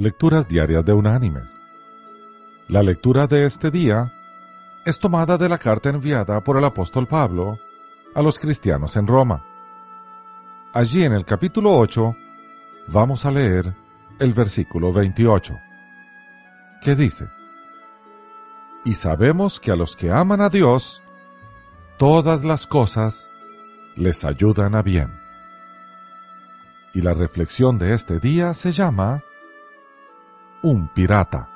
[0.00, 1.66] Lecturas Diarias de Unánimes.
[2.68, 4.12] La lectura de este día
[4.84, 7.58] es tomada de la carta enviada por el apóstol Pablo
[8.14, 9.44] a los cristianos en Roma.
[10.72, 12.14] Allí en el capítulo 8
[12.86, 13.74] vamos a leer
[14.20, 15.58] el versículo 28,
[16.80, 17.28] que dice,
[18.84, 21.02] Y sabemos que a los que aman a Dios,
[21.96, 23.32] todas las cosas
[23.96, 25.18] les ayudan a bien.
[26.94, 29.24] Y la reflexión de este día se llama
[30.62, 31.48] un pirata.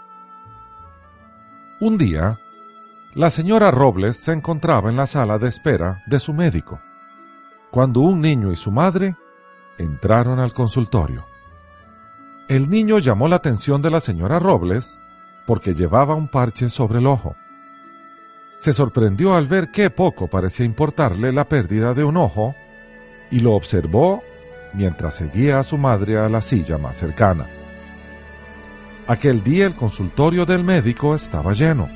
[1.81, 2.39] Un día,
[3.15, 6.81] la señora Robles se encontraba en la sala de espera de su médico,
[7.71, 9.17] cuando un niño y su madre
[9.79, 11.27] entraron al consultorio.
[12.49, 15.01] El niño llamó la atención de la señora Robles
[15.47, 17.35] porque llevaba un parche sobre el ojo.
[18.59, 22.55] Se sorprendió al ver qué poco parecía importarle la pérdida de un ojo
[23.31, 24.23] y lo observó
[24.73, 27.62] mientras seguía a su madre a la silla más cercana.
[29.07, 31.89] Aquel día el consultorio del médico estaba lleno.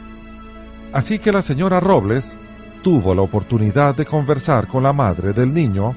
[0.92, 2.36] Así que la señora Robles
[2.82, 5.94] tuvo la oportunidad de conversar con la madre del niño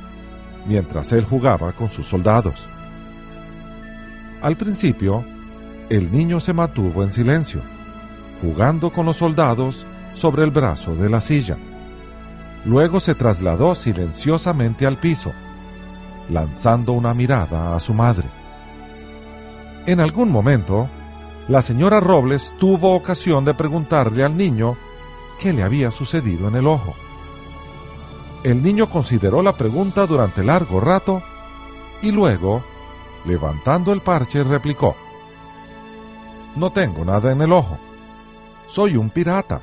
[0.67, 2.67] mientras él jugaba con sus soldados.
[4.41, 5.25] Al principio,
[5.89, 7.61] el niño se mantuvo en silencio,
[8.41, 11.57] jugando con los soldados sobre el brazo de la silla.
[12.65, 15.31] Luego se trasladó silenciosamente al piso,
[16.29, 18.27] lanzando una mirada a su madre.
[19.87, 20.87] En algún momento,
[21.49, 24.77] la señora Robles tuvo ocasión de preguntarle al niño
[25.39, 26.93] qué le había sucedido en el ojo.
[28.43, 31.23] El niño consideró la pregunta durante largo rato
[32.03, 32.63] y luego,
[33.25, 34.95] levantando el parche, replicó,
[36.55, 37.79] No tengo nada en el ojo.
[38.67, 39.59] Soy un pirata.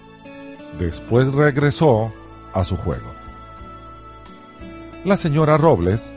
[0.80, 2.12] Después regresó
[2.52, 3.14] a su juego.
[5.04, 6.12] La señora Robles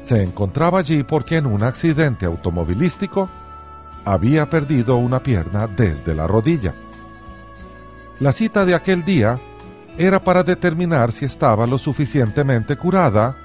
[0.00, 3.28] se encontraba allí porque en un accidente automovilístico
[4.04, 6.74] había perdido una pierna desde la rodilla.
[8.18, 9.38] La cita de aquel día
[9.98, 13.36] era para determinar si estaba lo suficientemente curada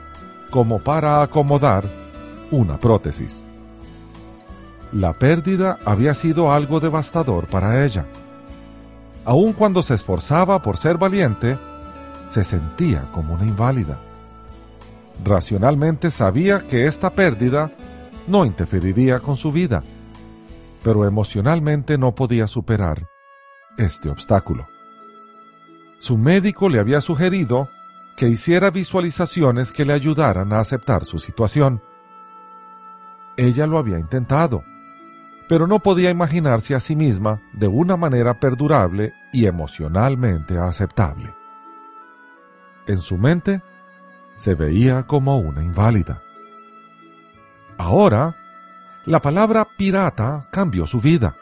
[0.49, 1.85] como para acomodar
[2.51, 3.47] una prótesis.
[4.91, 8.05] La pérdida había sido algo devastador para ella.
[9.25, 11.57] Aun cuando se esforzaba por ser valiente,
[12.27, 13.97] se sentía como una inválida.
[15.23, 17.71] Racionalmente sabía que esta pérdida
[18.27, 19.83] no interferiría con su vida
[20.85, 23.07] pero emocionalmente no podía superar
[23.75, 24.67] este obstáculo.
[25.97, 27.69] Su médico le había sugerido
[28.15, 31.81] que hiciera visualizaciones que le ayudaran a aceptar su situación.
[33.35, 34.63] Ella lo había intentado,
[35.49, 41.33] pero no podía imaginarse a sí misma de una manera perdurable y emocionalmente aceptable.
[42.85, 43.63] En su mente
[44.35, 46.21] se veía como una inválida.
[47.79, 48.35] Ahora
[49.05, 51.35] la palabra pirata cambió su vida.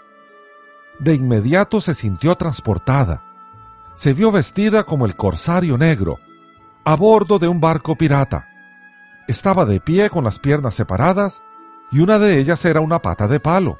[0.99, 3.23] De inmediato se sintió transportada.
[3.95, 6.19] Se vio vestida como el corsario negro,
[6.83, 8.47] a bordo de un barco pirata.
[9.27, 11.41] Estaba de pie con las piernas separadas
[11.91, 13.79] y una de ellas era una pata de palo.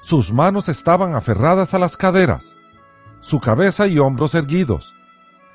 [0.00, 2.56] Sus manos estaban aferradas a las caderas,
[3.20, 4.94] su cabeza y hombros erguidos,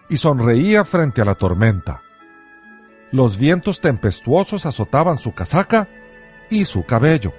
[0.10, 2.02] y sonreía frente a la tormenta.
[3.12, 5.90] Los vientos tempestuosos azotaban su casaca
[6.50, 7.34] y su cabello.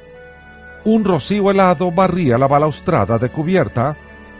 [0.88, 3.94] Un rocío helado barría la balaustrada de cubierta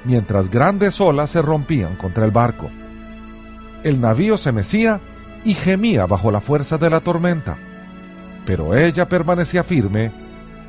[0.06, 2.70] mientras grandes olas se rompían contra el barco.
[3.84, 4.98] El navío se mecía
[5.44, 7.59] y gemía bajo la fuerza de la tormenta,
[8.47, 10.10] pero ella permanecía firme,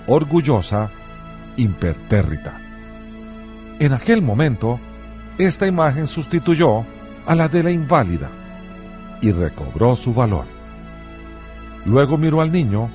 [0.06, 0.90] orgullosa,
[1.56, 2.60] impertérrita.
[3.80, 4.82] En aquel momento,
[5.38, 6.84] esta imagen sustituyó
[7.26, 8.30] a la de la inválida
[9.22, 10.44] y recobró su valor.
[11.86, 12.90] Luego miró al niño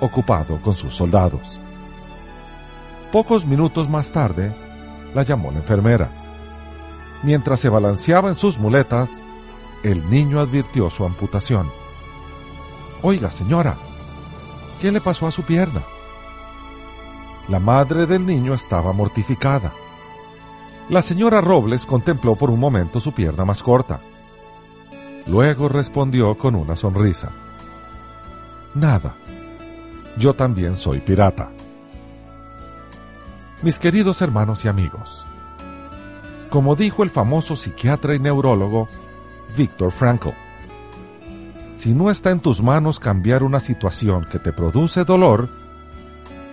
[0.00, 1.60] ocupado con sus soldados.
[3.12, 4.52] Pocos minutos más tarde,
[5.14, 6.10] la llamó la enfermera.
[7.22, 9.10] Mientras se balanceaba en sus muletas,
[9.82, 11.70] el niño advirtió su amputación.
[13.02, 13.76] Oiga, señora,
[14.80, 15.82] ¿qué le pasó a su pierna?
[17.48, 19.72] La madre del niño estaba mortificada.
[20.88, 24.00] La señora Robles contempló por un momento su pierna más corta.
[25.26, 27.30] Luego respondió con una sonrisa.
[28.74, 29.14] Nada.
[30.18, 31.50] Yo también soy pirata.
[33.62, 35.24] Mis queridos hermanos y amigos,
[36.50, 38.86] como dijo el famoso psiquiatra y neurólogo
[39.56, 40.28] Viktor Frankl,
[41.74, 45.48] si no está en tus manos cambiar una situación que te produce dolor,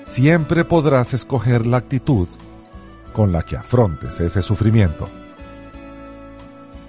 [0.03, 2.29] siempre podrás escoger la actitud
[3.11, 5.09] con la que afrontes ese sufrimiento.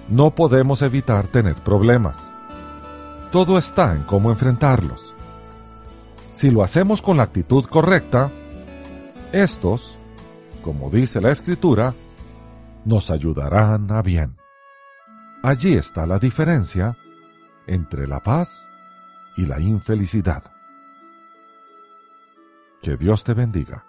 [0.07, 2.31] No podemos evitar tener problemas.
[3.33, 5.13] Todo está en cómo enfrentarlos.
[6.35, 8.31] Si lo hacemos con la actitud correcta,
[9.31, 9.97] Estos,
[10.65, 11.93] como dice la Escritura,
[12.85, 14.35] nos ayudarán a bien.
[15.43, 16.97] Allí está la diferencia
[17.67, 18.67] entre la paz
[19.37, 20.43] y la infelicidad.
[22.81, 23.85] Que Dios te bendiga.